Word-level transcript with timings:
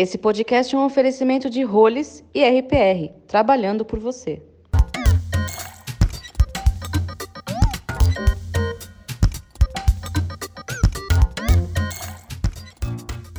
Esse 0.00 0.16
podcast 0.16 0.76
é 0.76 0.78
um 0.78 0.84
oferecimento 0.84 1.50
de 1.50 1.64
Roles 1.64 2.24
e 2.32 2.40
RPR, 2.44 3.12
trabalhando 3.26 3.84
por 3.84 3.98
você. 3.98 4.40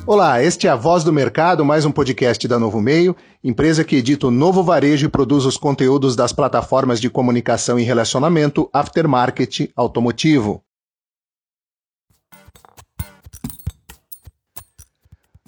Olá, 0.05 0.43
este 0.43 0.67
é 0.67 0.69
a 0.69 0.75
Voz 0.75 1.05
do 1.05 1.13
Mercado, 1.13 1.63
mais 1.63 1.85
um 1.85 1.93
podcast 1.93 2.45
da 2.45 2.59
Novo 2.59 2.81
Meio, 2.81 3.15
empresa 3.41 3.85
que 3.85 3.95
edita 3.95 4.27
o 4.27 4.31
novo 4.31 4.61
varejo 4.61 5.05
e 5.05 5.09
produz 5.09 5.45
os 5.45 5.55
conteúdos 5.55 6.13
das 6.13 6.33
plataformas 6.33 6.99
de 6.99 7.09
comunicação 7.09 7.79
e 7.79 7.83
relacionamento 7.83 8.69
aftermarket 8.73 9.71
automotivo. 9.77 10.61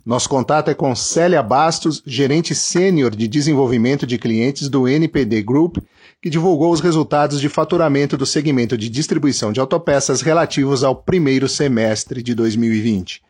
Nosso 0.04 0.28
contato 0.28 0.72
é 0.72 0.74
com 0.74 0.96
Célia 0.96 1.44
Bastos, 1.44 2.02
gerente 2.06 2.56
sênior 2.56 3.12
de 3.16 3.28
desenvolvimento 3.28 4.08
de 4.08 4.18
clientes 4.18 4.68
do 4.68 4.88
NPD 4.88 5.44
Group, 5.44 5.78
que 6.20 6.30
divulgou 6.30 6.72
os 6.72 6.82
resultados 6.82 7.40
de 7.40 7.48
faturamento 7.48 8.18
do 8.18 8.26
segmento 8.26 8.76
de 8.76 8.90
distribuição 8.90 9.52
de 9.52 9.59
autopeças 9.59 10.22
relativos 10.22 10.84
ao 10.84 10.95
primeiro 10.95 11.48
semestre 11.48 12.23
de 12.23 12.34
2020. 12.34 13.22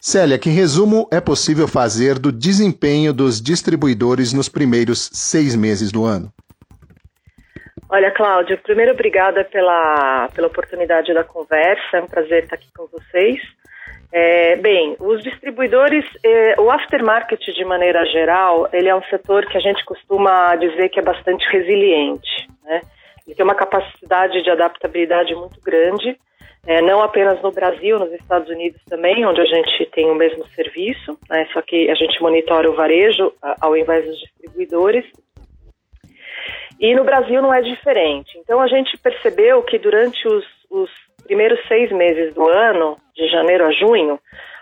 Célia, 0.00 0.38
que 0.38 0.48
resumo 0.48 1.06
é 1.12 1.20
possível 1.20 1.68
fazer 1.68 2.18
do 2.18 2.32
desempenho 2.32 3.12
dos 3.12 3.40
distribuidores 3.40 4.32
nos 4.32 4.48
primeiros 4.48 5.10
seis 5.12 5.54
meses 5.54 5.92
do 5.92 6.04
ano? 6.04 6.32
Olha, 7.88 8.10
Cláudia, 8.10 8.56
primeiro 8.56 8.92
obrigada 8.92 9.44
pela, 9.44 10.28
pela 10.34 10.46
oportunidade 10.46 11.12
da 11.12 11.22
conversa, 11.22 11.98
é 11.98 12.02
um 12.02 12.06
prazer 12.06 12.44
estar 12.44 12.56
aqui 12.56 12.68
com 12.74 12.86
vocês. 12.86 13.38
É, 14.12 14.56
bem, 14.56 14.94
os 15.00 15.22
distribuidores, 15.22 16.04
é, 16.22 16.60
o 16.60 16.70
aftermarket 16.70 17.40
de 17.40 17.64
maneira 17.64 18.04
geral, 18.04 18.68
ele 18.70 18.88
é 18.88 18.94
um 18.94 19.02
setor 19.04 19.46
que 19.46 19.56
a 19.56 19.60
gente 19.60 19.82
costuma 19.86 20.54
dizer 20.56 20.90
que 20.90 21.00
é 21.00 21.02
bastante 21.02 21.48
resiliente, 21.50 22.46
né? 22.62 22.82
Ele 23.26 23.34
tem 23.34 23.44
uma 23.44 23.54
capacidade 23.54 24.42
de 24.42 24.50
adaptabilidade 24.50 25.34
muito 25.34 25.58
grande, 25.62 26.18
é, 26.66 26.80
não 26.80 27.02
apenas 27.02 27.40
no 27.42 27.50
Brasil, 27.50 27.98
nos 27.98 28.12
Estados 28.12 28.48
Unidos 28.48 28.80
também, 28.88 29.24
onde 29.26 29.40
a 29.40 29.44
gente 29.44 29.86
tem 29.86 30.10
o 30.10 30.14
mesmo 30.14 30.46
serviço, 30.48 31.18
né? 31.28 31.48
só 31.52 31.60
que 31.60 31.90
a 31.90 31.94
gente 31.94 32.20
monitora 32.22 32.70
o 32.70 32.74
varejo 32.74 33.32
ao 33.60 33.76
invés 33.76 34.04
dos 34.04 34.18
distribuidores. 34.20 35.04
E 36.78 36.94
no 36.94 37.04
Brasil 37.04 37.42
não 37.42 37.52
é 37.52 37.62
diferente. 37.62 38.38
Então 38.38 38.60
a 38.60 38.68
gente 38.68 38.96
percebeu 38.98 39.62
que 39.62 39.78
durante 39.78 40.26
os, 40.28 40.44
os 40.70 40.90
primeiros 41.24 41.58
seis 41.66 41.90
meses 41.90 42.32
do 42.34 42.48
ano, 42.48 42.96
de 43.14 43.28
janeiro 43.28 43.66
a 43.66 43.72
junho, 43.72 44.18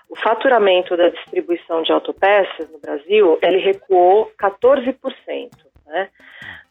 o 0.08 0.16
faturamento 0.16 0.96
da 0.96 1.08
distribuição 1.08 1.82
de 1.82 1.92
autopeças 1.92 2.68
no 2.70 2.80
Brasil, 2.80 3.38
ele 3.42 3.58
recuou 3.58 4.30
14%. 4.40 4.96
Né? 5.86 6.08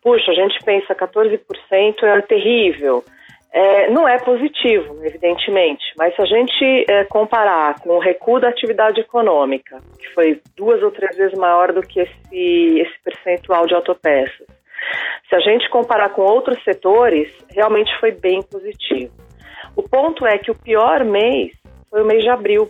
Puxa, 0.01 0.31
a 0.31 0.35
gente 0.35 0.59
pensa 0.63 0.93
14% 0.93 2.03
é 2.03 2.21
terrível. 2.21 3.03
É, 3.51 3.89
não 3.89 4.07
é 4.07 4.19
positivo, 4.19 4.99
evidentemente, 5.03 5.83
mas 5.97 6.15
se 6.15 6.21
a 6.21 6.25
gente 6.25 6.85
é, 6.87 7.03
comparar 7.05 7.79
com 7.79 7.95
o 7.95 7.99
recuo 7.99 8.39
da 8.39 8.49
atividade 8.49 8.99
econômica, 8.99 9.81
que 9.97 10.07
foi 10.13 10.39
duas 10.55 10.83
ou 10.83 10.91
três 10.91 11.17
vezes 11.17 11.35
maior 11.35 11.73
do 11.73 11.81
que 11.81 11.99
esse, 11.99 12.79
esse 12.79 13.03
percentual 13.03 13.65
de 13.65 13.73
autopeças, 13.73 14.45
se 15.27 15.35
a 15.35 15.39
gente 15.39 15.67
comparar 15.69 16.09
com 16.09 16.21
outros 16.21 16.63
setores, 16.63 17.27
realmente 17.49 17.91
foi 17.99 18.11
bem 18.11 18.41
positivo. 18.43 19.13
O 19.75 19.81
ponto 19.81 20.27
é 20.27 20.37
que 20.37 20.51
o 20.51 20.55
pior 20.55 21.03
mês 21.03 21.51
foi 21.89 22.01
o 22.01 22.05
mês 22.05 22.23
de 22.23 22.29
abril. 22.29 22.69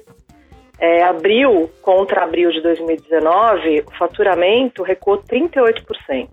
É, 0.80 1.03
abril 1.03 1.70
contra 1.81 2.23
abril 2.23 2.52
de 2.52 2.62
2019, 2.62 3.84
o 3.88 3.98
faturamento 3.98 4.81
recuou 4.81 5.17
38%. 5.17 6.30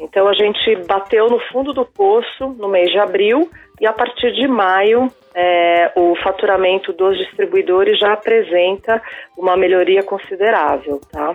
Então 0.00 0.28
a 0.28 0.34
gente 0.34 0.76
bateu 0.86 1.28
no 1.28 1.38
fundo 1.50 1.72
do 1.72 1.84
poço 1.84 2.48
no 2.58 2.68
mês 2.68 2.90
de 2.90 2.98
abril 2.98 3.50
e 3.80 3.86
a 3.86 3.92
partir 3.92 4.32
de 4.32 4.46
maio 4.46 5.10
é, 5.34 5.92
o 5.96 6.14
faturamento 6.22 6.92
dos 6.92 7.16
distribuidores 7.16 7.98
já 7.98 8.12
apresenta 8.12 9.02
uma 9.36 9.56
melhoria 9.56 10.02
considerável, 10.02 11.00
tá? 11.10 11.32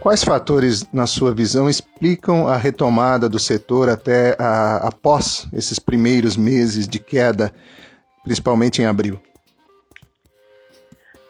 Quais 0.00 0.22
fatores, 0.22 0.90
na 0.92 1.06
sua 1.06 1.34
visão, 1.34 1.68
explicam 1.98 2.46
a 2.46 2.56
retomada 2.56 3.28
do 3.28 3.40
setor 3.40 3.88
até 3.88 4.36
a, 4.38 4.88
após 4.88 5.48
esses 5.52 5.80
primeiros 5.80 6.36
meses 6.36 6.86
de 6.86 7.00
queda, 7.00 7.52
principalmente 8.22 8.80
em 8.80 8.86
abril? 8.86 9.20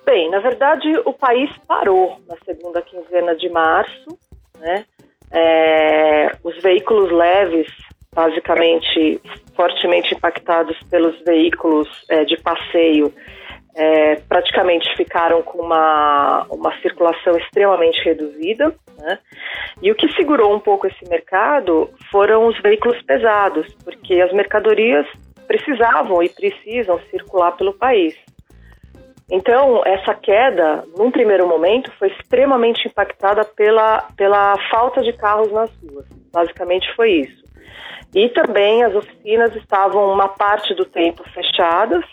Bem, 0.05 0.31
na 0.31 0.41
verdade, 0.41 0.87
o 1.07 1.13
país 1.15 1.51
parou 1.67 2.21
na 2.29 2.37
segunda 2.45 2.83
quinzena 2.83 3.35
de 3.35 3.49
março. 3.49 4.19
Né? 4.59 4.85
É, 5.31 6.37
os 6.45 6.61
veículos 6.63 7.11
leves, 7.11 7.67
basicamente 8.15 9.21
fortemente 9.55 10.15
impactados 10.15 10.77
pelos 10.91 11.19
veículos 11.25 11.89
é, 12.11 12.25
de 12.25 12.37
passeio, 12.37 13.13
é, 13.79 14.17
praticamente 14.29 14.93
ficaram 14.97 15.41
com 15.41 15.63
uma, 15.63 16.45
uma 16.51 16.77
circulação 16.81 17.39
extremamente 17.39 18.03
reduzida. 18.03 18.75
Né? 18.99 19.19
E 19.81 19.93
o 19.93 19.95
que 19.95 20.13
segurou 20.15 20.53
um 20.53 20.59
pouco 20.59 20.89
esse 20.89 21.09
mercado 21.09 21.89
foram 22.11 22.49
os 22.49 22.61
veículos 22.61 23.01
pesados, 23.03 23.73
porque 23.85 24.21
as 24.21 24.33
mercadorias 24.33 25.07
precisavam 25.47 26.21
e 26.25 26.29
precisam 26.29 26.99
circular 27.09 27.53
pelo 27.53 27.73
país. 27.73 28.17
Então, 29.31 29.83
essa 29.85 30.13
queda, 30.13 30.85
num 30.97 31.13
primeiro 31.13 31.47
momento, 31.47 31.93
foi 31.99 32.09
extremamente 32.09 32.89
impactada 32.89 33.45
pela, 33.45 34.09
pela 34.17 34.57
falta 34.71 35.03
de 35.03 35.13
carros 35.13 35.53
nas 35.53 35.71
ruas. 35.83 36.07
Basicamente 36.33 36.93
foi 36.97 37.13
isso. 37.13 37.45
E 38.15 38.29
também 38.31 38.83
as 38.83 38.95
oficinas 38.95 39.55
estavam 39.55 40.11
uma 40.13 40.29
parte 40.29 40.75
do 40.75 40.85
tempo 40.87 41.23
fechadas, 41.31 42.05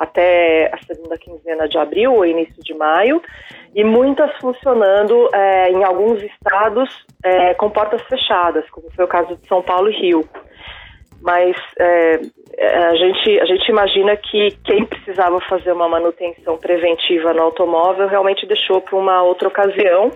até 0.00 0.70
a 0.72 0.78
segunda 0.86 1.18
quinzena 1.18 1.68
de 1.68 1.76
abril 1.76 2.14
ou 2.14 2.24
início 2.24 2.62
de 2.64 2.72
maio, 2.72 3.22
e 3.74 3.84
muitas 3.84 4.34
funcionando 4.38 5.28
é, 5.34 5.70
em 5.70 5.84
alguns 5.84 6.22
estados 6.22 6.88
é, 7.22 7.52
com 7.52 7.68
portas 7.68 8.00
fechadas, 8.08 8.68
como 8.70 8.90
foi 8.96 9.04
o 9.04 9.08
caso 9.08 9.36
de 9.36 9.46
São 9.46 9.60
Paulo 9.60 9.90
e 9.90 10.00
Rio. 10.00 10.24
Mas 11.20 11.54
é, 11.78 12.18
a, 12.58 12.96
gente, 12.96 13.40
a 13.40 13.44
gente 13.44 13.68
imagina 13.68 14.16
que 14.16 14.52
quem 14.64 14.86
precisava 14.86 15.38
fazer 15.42 15.70
uma 15.72 15.86
manutenção 15.86 16.56
preventiva 16.56 17.34
no 17.34 17.42
automóvel 17.42 18.08
realmente 18.08 18.46
deixou 18.46 18.80
para 18.80 18.96
uma 18.96 19.22
outra 19.22 19.48
ocasião, 19.48 20.10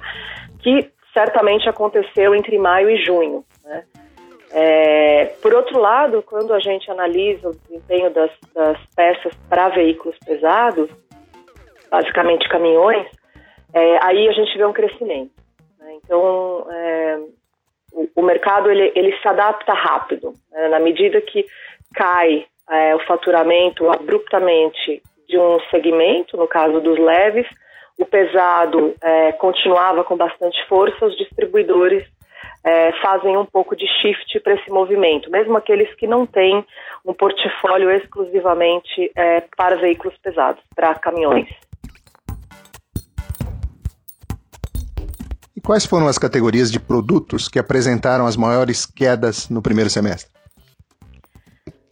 que 0.60 0.90
certamente 1.12 1.68
aconteceu 1.68 2.34
entre 2.34 2.56
maio 2.56 2.88
e 2.88 3.04
junho. 3.04 3.44
É, 4.56 5.24
por 5.42 5.52
outro 5.52 5.80
lado, 5.80 6.22
quando 6.22 6.54
a 6.54 6.60
gente 6.60 6.88
analisa 6.88 7.48
o 7.48 7.56
desempenho 7.56 8.08
das, 8.10 8.30
das 8.54 8.78
peças 8.94 9.34
para 9.48 9.70
veículos 9.70 10.16
pesados, 10.24 10.88
basicamente 11.90 12.48
caminhões, 12.48 13.04
é, 13.72 13.98
aí 14.00 14.28
a 14.28 14.32
gente 14.32 14.56
vê 14.56 14.64
um 14.64 14.72
crescimento. 14.72 15.32
Né? 15.80 15.94
Então, 15.96 16.66
é, 16.70 17.18
o, 17.92 18.08
o, 18.14 18.22
mercado 18.22 18.70
ele, 18.70 18.92
ele 18.94 19.16
se 19.20 19.26
adapta 19.26 19.72
rápido. 19.72 20.32
Né? 20.52 20.68
Na 20.68 20.78
medida 20.78 21.20
que 21.20 21.44
cai 21.92 22.46
é, 22.70 22.94
o 22.94 23.04
faturamento 23.06 23.90
abruptamente 23.90 25.02
de 25.28 25.36
um 25.36 25.58
segmento, 25.68 26.36
no 26.36 26.46
caso 26.46 26.80
dos 26.80 26.96
leves, 26.96 27.46
o 27.98 28.06
pesado 28.06 28.94
é, 29.02 29.32
continuava 29.32 30.04
com 30.04 30.16
bastante 30.16 30.64
força, 30.68 31.06
os 31.06 31.16
distribuidores 31.16 32.06
é, 32.64 32.92
fazem 33.00 33.36
um 33.36 33.44
pouco 33.44 33.76
de 33.76 33.86
shift 33.86 34.40
para 34.40 34.54
esse 34.54 34.70
movimento, 34.70 35.30
mesmo 35.30 35.56
aqueles 35.56 35.92
que 35.96 36.06
não 36.06 36.26
têm 36.26 36.64
um 37.04 37.12
portfólio 37.12 37.90
exclusivamente 37.90 39.12
é, 39.14 39.42
para 39.56 39.76
veículos 39.76 40.16
pesados, 40.18 40.62
para 40.74 40.94
caminhões. 40.94 41.48
E 45.54 45.60
quais 45.60 45.84
foram 45.84 46.08
as 46.08 46.18
categorias 46.18 46.72
de 46.72 46.80
produtos 46.80 47.48
que 47.48 47.58
apresentaram 47.58 48.26
as 48.26 48.36
maiores 48.36 48.86
quedas 48.86 49.50
no 49.50 49.60
primeiro 49.60 49.90
semestre? 49.90 50.32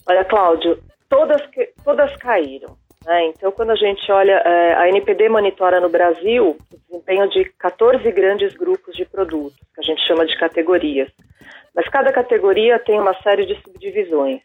Olha, 0.09 0.25
Cláudio, 0.25 0.83
todas, 1.09 1.43
todas 1.85 2.17
caíram. 2.17 2.77
Né? 3.05 3.27
Então, 3.27 3.51
quando 3.53 3.71
a 3.71 3.77
gente 3.77 4.11
olha, 4.11 4.43
é, 4.45 4.75
a 4.75 4.89
NPD 4.89 5.29
monitora 5.29 5.81
no 5.81 5.89
Brasil 5.89 6.57
o 6.73 6.77
desempenho 6.89 7.29
de 7.29 7.45
14 7.59 8.11
grandes 8.13 8.55
grupos 8.55 8.95
de 8.95 9.05
produtos, 9.05 9.59
a 9.83 9.85
gente 9.85 10.07
chama 10.07 10.25
de 10.25 10.37
categorias. 10.39 11.11
Mas 11.75 11.89
cada 11.89 12.13
categoria 12.13 12.79
tem 12.79 12.99
uma 12.99 13.15
série 13.23 13.47
de 13.47 13.61
subdivisões, 13.63 14.41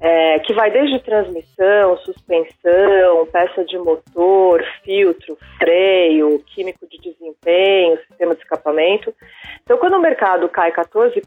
é, 0.00 0.38
que 0.40 0.52
vai 0.52 0.70
desde 0.70 0.98
transmissão, 1.00 1.96
suspensão, 1.98 3.26
peça 3.32 3.64
de 3.64 3.78
motor, 3.78 4.64
filtro, 4.84 5.36
freio, 5.58 6.42
químico 6.46 6.86
de 6.88 6.98
desempenho, 6.98 7.98
sistema 8.08 8.34
de 8.34 8.42
escapamento. 8.42 9.14
Então, 9.62 9.78
quando 9.78 9.94
o 9.94 10.00
mercado 10.00 10.48
cai 10.48 10.72
14%, 10.72 11.22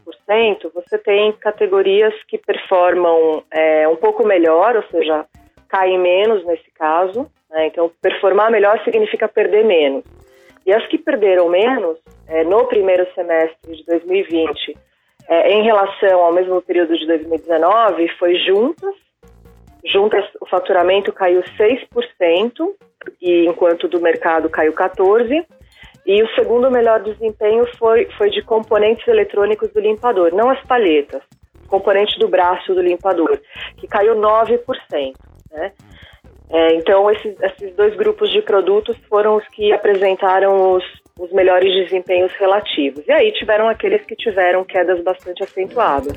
você 0.74 0.98
tem 0.98 1.32
categorias 1.32 2.14
que 2.26 2.38
performam 2.38 3.42
é, 3.50 3.88
um 3.88 3.96
pouco 3.96 4.26
melhor, 4.26 4.76
ou 4.76 4.84
seja, 4.90 5.26
caem 5.68 5.98
menos 5.98 6.44
nesse 6.46 6.70
caso. 6.72 7.30
Né? 7.50 7.66
Então, 7.66 7.90
performar 8.00 8.50
melhor 8.50 8.82
significa 8.84 9.28
perder 9.28 9.64
menos. 9.64 10.04
E 10.68 10.74
as 10.74 10.86
que 10.86 10.98
perderam 10.98 11.48
menos, 11.48 11.96
é, 12.26 12.44
no 12.44 12.66
primeiro 12.66 13.06
semestre 13.14 13.74
de 13.74 13.82
2020, 13.86 14.76
é, 15.26 15.52
em 15.52 15.62
relação 15.62 16.20
ao 16.20 16.30
mesmo 16.30 16.60
período 16.60 16.94
de 16.94 17.06
2019, 17.06 18.06
foi 18.18 18.34
juntas. 18.40 18.94
Juntas, 19.86 20.22
o 20.42 20.44
faturamento 20.44 21.10
caiu 21.10 21.42
6%, 21.42 22.74
e 23.18 23.46
enquanto 23.46 23.88
do 23.88 23.98
mercado 23.98 24.50
caiu 24.50 24.74
14%. 24.74 25.46
E 26.04 26.22
o 26.22 26.28
segundo 26.34 26.70
melhor 26.70 27.02
desempenho 27.02 27.64
foi, 27.78 28.04
foi 28.18 28.28
de 28.28 28.42
componentes 28.42 29.08
eletrônicos 29.08 29.72
do 29.72 29.80
limpador, 29.80 30.34
não 30.34 30.50
as 30.50 30.62
palhetas, 30.66 31.22
componente 31.66 32.18
do 32.18 32.28
braço 32.28 32.74
do 32.74 32.82
limpador, 32.82 33.40
que 33.78 33.88
caiu 33.88 34.16
9%. 34.16 35.14
Né? 35.50 35.72
É, 36.50 36.74
então, 36.74 37.10
esses, 37.10 37.36
esses 37.40 37.74
dois 37.76 37.94
grupos 37.96 38.30
de 38.30 38.40
produtos 38.40 38.96
foram 39.08 39.36
os 39.36 39.46
que 39.48 39.72
apresentaram 39.72 40.74
os, 40.74 40.84
os 41.18 41.30
melhores 41.32 41.72
desempenhos 41.74 42.32
relativos. 42.38 43.06
E 43.06 43.12
aí 43.12 43.32
tiveram 43.32 43.68
aqueles 43.68 44.04
que 44.06 44.16
tiveram 44.16 44.64
quedas 44.64 45.02
bastante 45.02 45.42
acentuadas. 45.42 46.16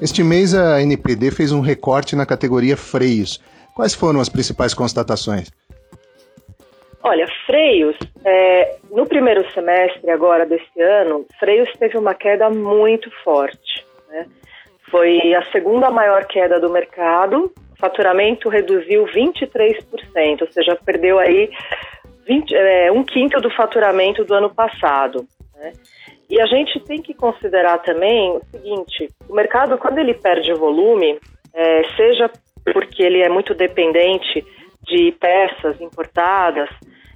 Este 0.00 0.22
mês 0.22 0.54
a 0.54 0.80
NPD 0.82 1.30
fez 1.30 1.52
um 1.52 1.60
recorte 1.60 2.14
na 2.14 2.26
categoria 2.26 2.76
freios. 2.76 3.40
Quais 3.74 3.94
foram 3.94 4.20
as 4.20 4.28
principais 4.28 4.74
constatações? 4.74 5.50
Olha, 7.02 7.26
freios, 7.46 7.96
é, 8.24 8.76
no 8.90 9.06
primeiro 9.06 9.48
semestre 9.52 10.10
agora 10.10 10.44
desse 10.44 10.80
ano, 10.80 11.24
freios 11.38 11.70
teve 11.78 11.96
uma 11.96 12.14
queda 12.14 12.50
muito 12.50 13.10
forte. 13.22 13.86
Né? 14.08 14.26
Foi 14.90 15.34
a 15.34 15.44
segunda 15.50 15.90
maior 15.90 16.24
queda 16.26 16.60
do 16.60 16.70
mercado, 16.70 17.52
o 17.72 17.76
faturamento 17.78 18.48
reduziu 18.48 19.04
23%, 19.06 20.42
ou 20.42 20.52
seja, 20.52 20.78
perdeu 20.84 21.18
aí 21.18 21.50
20, 22.26 22.54
é, 22.54 22.92
um 22.92 23.04
quinto 23.04 23.40
do 23.40 23.50
faturamento 23.50 24.24
do 24.24 24.34
ano 24.34 24.52
passado. 24.54 25.26
Né? 25.56 25.72
E 26.28 26.40
a 26.40 26.46
gente 26.46 26.80
tem 26.80 27.00
que 27.00 27.14
considerar 27.14 27.78
também 27.78 28.30
o 28.30 28.42
seguinte: 28.50 29.08
o 29.28 29.34
mercado, 29.34 29.78
quando 29.78 29.98
ele 29.98 30.14
perde 30.14 30.52
volume, 30.54 31.18
é, 31.54 31.82
seja 31.96 32.30
porque 32.72 33.02
ele 33.02 33.22
é 33.22 33.28
muito 33.28 33.54
dependente 33.54 34.44
de 34.82 35.12
peças 35.12 35.80
importadas, 35.80 36.68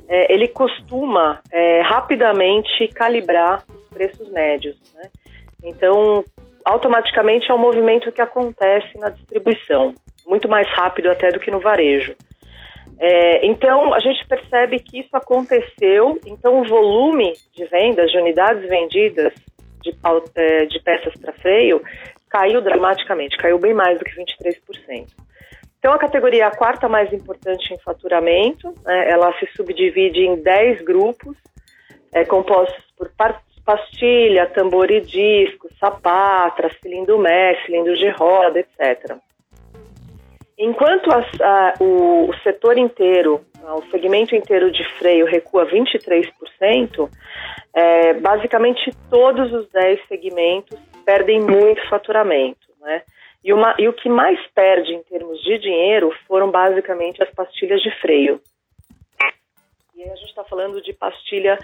é, 0.09 0.33
ele 0.33 0.49
costuma 0.49 1.41
é, 1.53 1.81
rapidamente 1.83 2.87
calibrar 2.89 3.65
os 3.69 3.89
preços 3.89 4.31
médios. 4.31 4.77
Né? 4.95 5.09
Então, 5.65 6.25
automaticamente 6.71 7.51
é 7.51 7.55
um 7.55 7.59
movimento 7.59 8.13
que 8.13 8.21
acontece 8.21 8.97
na 8.99 9.11
distribuição, 9.11 9.95
muito 10.27 10.49
mais 10.49 10.69
rápido 10.69 11.11
até 11.11 11.31
do 11.31 11.41
que 11.41 11.51
no 11.51 11.61
varejo. 11.61 12.15
É, 12.99 13.47
então, 13.47 13.95
a 13.95 13.99
gente 13.99 14.27
percebe 14.27 14.79
que 14.79 15.01
isso 15.01 15.17
aconteceu, 15.17 16.21
então 16.27 16.61
o 16.61 16.69
volume 16.69 17.33
de 17.55 17.65
vendas, 17.65 18.11
de 18.11 18.19
unidades 18.19 18.69
vendidas 18.69 19.33
de, 19.83 19.97
é, 20.37 20.67
de 20.67 20.79
peças 20.81 21.15
para 21.21 21.33
freio, 21.33 21.83
caiu 22.29 22.61
dramaticamente, 22.61 23.37
caiu 23.37 23.59
bem 23.59 23.75
mais 23.75 23.99
do 23.99 24.05
que 24.05 24.13
23%. 24.13 25.07
Então, 25.79 25.95
a 25.95 25.99
categoria 25.99 26.47
a 26.47 26.55
quarta 26.55 26.89
mais 26.89 27.11
importante 27.13 27.73
em 27.73 27.79
faturamento, 27.79 28.75
né, 28.85 29.11
ela 29.11 29.33
se 29.39 29.47
subdivide 29.57 30.21
em 30.21 30.37
10 30.37 30.83
grupos, 30.83 31.37
é, 32.13 32.25
compostos 32.25 32.85
por 32.99 33.11
pastilha, 33.71 34.47
tambor 34.47 34.91
e 34.91 35.01
disco, 35.01 35.69
sapatra, 35.79 36.71
cilindro 36.83 37.19
mesh, 37.19 37.65
cilindro 37.65 37.97
de 37.97 38.09
roda, 38.09 38.59
etc. 38.59 39.17
Enquanto 40.59 41.11
a, 41.11 41.75
o, 41.81 42.29
o, 42.29 42.35
setor 42.43 42.77
inteiro, 42.77 43.41
o 43.63 43.83
segmento 43.91 44.35
inteiro 44.35 44.71
de 44.73 44.85
freio 44.99 45.25
recua 45.25 45.67
23%, 45.67 47.09
é, 47.73 48.15
basicamente 48.15 48.91
todos 49.09 49.53
os 49.53 49.69
10 49.71 50.01
segmentos 50.09 50.79
perdem 51.05 51.41
muito 51.41 51.89
faturamento. 51.89 52.69
Né? 52.81 53.03
E, 53.45 53.53
uma, 53.53 53.75
e 53.79 53.89
o 53.89 53.93
que 53.93 54.09
mais 54.09 54.39
perde 54.53 54.93
em 54.93 55.03
termos 55.05 55.41
de 55.43 55.59
dinheiro 55.59 56.13
foram 56.27 56.51
basicamente 56.51 57.23
as 57.23 57.31
pastilhas 57.31 57.81
de 57.81 57.91
freio. 58.01 58.41
E 59.95 60.03
a 60.03 60.17
gente 60.17 60.29
está 60.29 60.43
falando 60.45 60.83
de 60.83 60.93
pastilha 60.93 61.57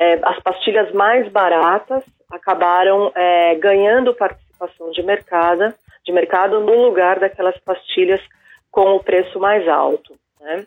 é, 0.00 0.18
as 0.22 0.40
pastilhas 0.40 0.90
mais 0.92 1.28
baratas 1.28 2.02
acabaram 2.32 3.12
é, 3.14 3.54
ganhando 3.56 4.14
participação 4.14 4.90
de 4.92 5.02
mercado, 5.02 5.74
de 6.02 6.10
mercado 6.10 6.58
no 6.60 6.74
lugar 6.82 7.20
daquelas 7.20 7.58
pastilhas 7.58 8.20
com 8.70 8.96
o 8.96 9.04
preço 9.04 9.38
mais 9.38 9.68
alto. 9.68 10.14
Né? 10.40 10.66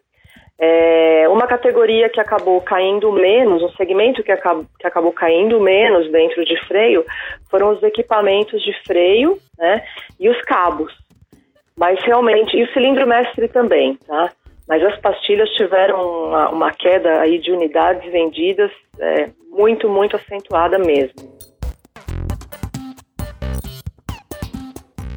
É, 0.60 1.28
uma 1.30 1.48
categoria 1.48 2.10
que 2.10 2.22
acabou 2.22 2.62
caindo 2.62 3.12
menos, 3.12 3.64
um 3.64 3.72
segmento 3.72 4.22
que, 4.22 4.32
acab 4.32 4.68
que 4.80 4.86
acabou 4.86 5.12
caindo 5.12 5.60
menos 5.60 6.12
dentro 6.12 6.46
de 6.46 6.56
freio, 6.68 7.04
foram 7.50 7.72
os 7.72 7.82
equipamentos 7.82 8.62
de 8.62 8.72
freio 8.86 9.40
né, 9.58 9.84
e 10.20 10.30
os 10.30 10.40
cabos. 10.42 10.94
Mas 11.76 12.00
realmente, 12.04 12.56
e 12.56 12.64
o 12.64 12.72
cilindro 12.72 13.08
mestre 13.08 13.48
também, 13.48 13.96
tá? 13.96 14.32
Mas 14.68 14.83
as 14.83 15.00
pastilhas 15.00 15.50
tiveram 15.51 16.27
uma, 16.27 16.50
uma 16.50 16.71
queda 16.71 17.19
aí 17.19 17.39
de 17.39 17.51
unidades 17.51 18.10
vendidas 18.12 18.71
é, 19.00 19.30
muito, 19.50 19.89
muito 19.89 20.15
acentuada 20.15 20.80
mesmo. 20.80 21.33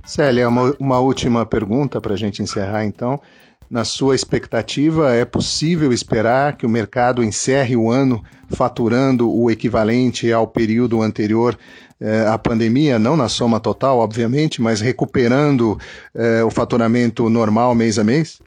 Célia, 0.05 0.49
uma, 0.49 0.75
uma 0.79 1.01
última 1.01 1.45
pergunta 1.45 2.01
para 2.01 2.15
a 2.15 2.17
gente 2.17 2.43
encerrar 2.43 2.85
então. 2.85 3.21
Na 3.69 3.85
sua 3.85 4.15
expectativa, 4.15 5.13
é 5.13 5.25
possível 5.25 5.93
esperar 5.93 6.57
que 6.57 6.65
o 6.65 6.69
mercado 6.69 7.23
encerre 7.23 7.77
o 7.77 7.91
ano 7.91 8.23
faturando 8.49 9.29
o 9.29 9.51
equivalente 9.51 10.33
ao 10.33 10.47
período 10.47 11.03
anterior 11.03 11.59
eh, 12.01 12.27
à 12.29 12.39
pandemia, 12.39 12.97
não 12.97 13.17
na 13.17 13.29
soma 13.29 13.59
total, 13.59 13.99
obviamente, 13.99 14.63
mas 14.63 14.81
recuperando 14.81 15.77
eh, 16.15 16.45
o 16.45 16.51
faturamento 16.51 17.29
normal 17.29 17.75
mês 17.75 17.99
a 17.99 18.05
mês? 18.05 18.41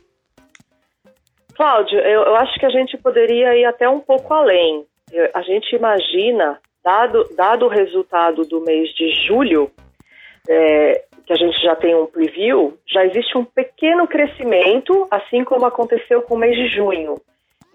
Cláudio, 1.59 1.99
eu, 1.99 2.21
eu, 2.21 2.35
acho 2.37 2.57
que 2.57 2.65
a 2.65 2.69
gente 2.69 2.97
poderia 2.97 3.53
ir 3.53 3.65
até 3.65 3.89
um 3.89 3.99
pouco 3.99 4.33
além. 4.33 4.85
A 5.33 5.41
gente 5.41 5.75
imagina, 5.75 6.57
dado, 6.81 7.27
dado 7.35 7.65
o 7.65 7.67
resultado 7.67 8.45
do 8.45 8.61
mês 8.61 8.87
de 8.95 9.11
julho, 9.27 9.69
é, 10.47 11.03
que 11.25 11.33
a 11.33 11.35
gente 11.35 11.61
já 11.61 11.75
tem 11.75 11.93
um 11.93 12.05
preview, 12.05 12.77
já 12.87 13.05
existe 13.05 13.37
um 13.37 13.43
pequeno 13.43 14.07
crescimento, 14.07 15.05
assim 15.11 15.43
como 15.43 15.65
aconteceu 15.65 16.21
com 16.21 16.35
o 16.35 16.37
mês 16.37 16.55
de 16.55 16.69
junho. 16.69 17.15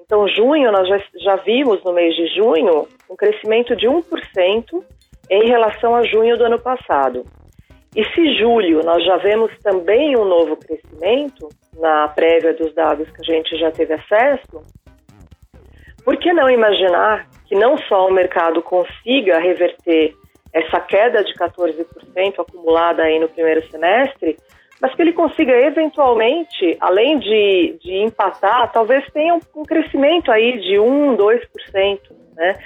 Então, 0.01 0.27
junho, 0.29 0.73
nós 0.73 0.89
já, 0.89 0.99
já 1.17 1.37
vimos 1.37 1.85
no 1.85 1.93
mês 1.93 2.17
de 2.17 2.27
junho 2.29 2.89
um 3.11 3.15
crescimento 3.15 3.77
de 3.77 3.87
1% 3.87 4.83
em 5.29 5.47
relação 5.47 5.95
a 5.95 6.03
junho 6.05 6.39
do 6.39 6.45
ano 6.45 6.59
passado. 6.59 7.27
E 7.95 8.03
se 8.15 8.35
julho 8.39 8.83
nós 8.83 9.05
já 9.05 9.19
vemos 9.19 9.53
também 9.63 10.17
um 10.17 10.25
novo 10.25 10.57
crescimento, 10.57 11.51
na 11.79 12.09
prévia 12.09 12.55
dos 12.55 12.75
dados 12.75 13.09
que 13.11 13.21
a 13.21 13.35
gente 13.35 13.57
já 13.57 13.71
teve 13.71 13.95
acesso, 13.95 14.63
por 16.05 16.17
que 16.17 16.33
não 16.33 16.51
imaginar 16.51 17.27
que 17.47 17.55
não 17.55 17.77
só 17.79 18.07
o 18.07 18.13
mercado 18.13 18.63
consiga 18.63 19.39
reverter 19.39 20.15
essa 20.53 20.81
queda 20.81 21.25
de 21.25 21.35
14% 21.35 21.85
acumulada 22.39 23.03
aí 23.03 23.19
no 23.19 23.29
primeiro 23.29 23.69
semestre, 23.71 24.37
mas 24.81 24.95
que 24.95 25.03
ele 25.03 25.13
consiga 25.13 25.53
eventualmente, 25.53 26.77
além 26.81 27.19
de, 27.19 27.79
de 27.81 27.97
empatar, 28.05 28.71
talvez 28.73 29.05
tenha 29.13 29.35
um, 29.35 29.65
crescimento 29.65 30.31
aí 30.31 30.59
de 30.61 30.79
1, 30.79 31.17
2%, 31.17 32.01
né? 32.37 32.59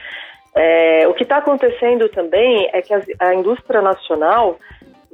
É, 0.57 1.07
o 1.07 1.15
que 1.15 1.23
está 1.23 1.37
acontecendo 1.37 2.09
também 2.09 2.69
é 2.73 2.83
que 2.83 2.93
a, 2.93 3.01
a 3.21 3.35
indústria 3.35 3.81
nacional 3.81 4.59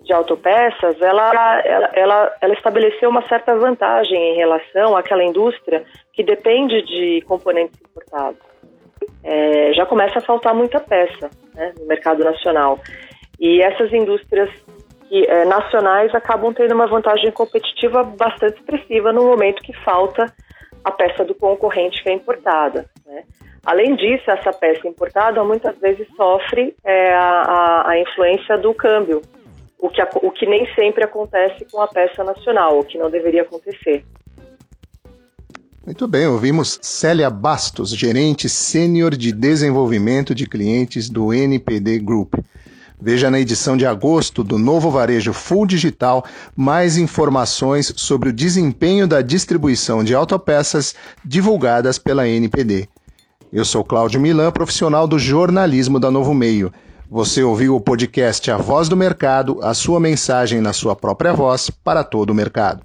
de 0.05 0.13
autopeças, 0.13 1.01
ela, 1.01 1.63
ela, 1.65 1.91
ela, 1.95 2.37
ela 2.41 2.55
estabeleceu 2.55 3.09
uma 3.09 3.27
certa 3.27 3.57
vantagem 3.57 4.33
em 4.33 4.37
relação 4.37 4.97
àquela 4.97 5.25
indústria 5.25 5.85
que 6.13 6.23
depende 6.23 6.83
de 6.83 7.23
componentes 7.23 7.81
importados. 7.81 8.41
É, 9.23 9.73
já 9.73 9.87
começa 9.87 10.19
a 10.19 10.23
faltar 10.23 10.55
muita 10.55 10.79
peça 10.79 11.31
né, 11.55 11.73
no 11.79 11.87
mercado 11.87 12.23
nacional. 12.23 12.79
E 13.41 13.63
essas 13.63 13.93
indústrias 13.93 14.51
que, 15.09 15.25
é, 15.27 15.45
nacionais 15.47 16.15
acabam 16.15 16.53
tendo 16.53 16.75
uma 16.75 16.87
vantagem 16.87 17.31
competitiva 17.31 18.05
bastante 18.05 18.59
expressiva 18.59 19.13
no 19.13 19.25
momento 19.25 19.63
que 19.63 19.73
falta 19.85 20.27
a 20.85 20.91
peça 20.91 21.25
do 21.25 21.35
concorrente 21.35 22.03
que 22.03 22.11
é 22.11 22.13
importada. 22.13 22.85
Né? 23.07 23.25
Além 23.65 23.97
disso, 23.97 24.31
essa 24.31 24.53
peça 24.53 24.87
importada 24.87 25.43
muitas 25.43 25.79
vezes 25.79 26.07
sofre 26.15 26.77
é, 26.85 27.15
a, 27.15 27.91
a 27.91 27.99
influência 27.99 28.59
do 28.59 28.75
câmbio, 28.75 29.23
o 29.79 29.89
que, 29.89 30.03
o 30.23 30.31
que 30.31 30.47
nem 30.47 30.67
sempre 30.75 31.05
acontece 31.05 31.67
com 31.71 31.81
a 31.81 31.89
peça 31.89 32.25
nacional, 32.25 32.79
o 32.79 32.85
que 32.85 32.99
não 32.99 33.11
deveria 33.11 33.43
acontecer. 33.43 34.05
Muito 35.85 36.09
bem, 36.09 36.27
ouvimos 36.27 36.79
Célia 36.81 37.29
Bastos, 37.29 37.95
gerente 37.95 38.49
sênior 38.49 39.15
de 39.15 39.31
desenvolvimento 39.31 40.35
de 40.35 40.47
clientes 40.47 41.11
do 41.11 41.35
NPD 41.35 41.99
Group. 41.99 42.35
Veja 42.99 43.31
na 43.31 43.39
edição 43.39 43.77
de 43.77 43.85
agosto 43.85 44.43
do 44.43 44.57
Novo 44.57 44.91
Varejo 44.91 45.35
Full 45.35 45.67
Digital 45.67 46.25
mais 46.57 46.97
informações 46.97 47.93
sobre 47.97 48.31
o 48.31 48.33
desempenho 48.33 49.07
da 49.07 49.21
distribuição 49.21 50.03
de 50.03 50.15
autopeças 50.15 50.95
divulgadas 51.23 51.99
pela 51.99 52.27
NPD. 52.27 52.89
Eu 53.53 53.67
sou 53.67 53.85
Cláudio 53.85 54.19
Milan, 54.19 54.51
profissional 54.51 55.07
do 55.07 55.19
jornalismo 55.19 56.01
da 56.01 56.11
Novo 56.11 56.33
Meio. 56.33 56.73
Você 57.09 57.43
ouviu 57.43 57.77
o 57.77 57.81
podcast 57.81 58.51
A 58.51 58.57
Voz 58.57 58.89
do 58.89 58.97
Mercado, 58.97 59.61
a 59.63 59.75
sua 59.75 60.01
mensagem 60.01 60.61
na 60.61 60.73
sua 60.73 60.97
própria 60.97 61.35
voz 61.35 61.69
para 61.69 62.03
todo 62.03 62.31
o 62.31 62.35
mercado. 62.35 62.83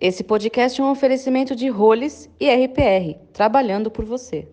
Esse 0.00 0.24
podcast 0.24 0.80
é 0.80 0.84
um 0.84 0.90
oferecimento 0.90 1.54
de 1.54 1.68
Roles 1.68 2.30
e 2.40 2.48
RPR, 2.48 3.18
trabalhando 3.32 3.90
por 3.90 4.06
você. 4.06 4.48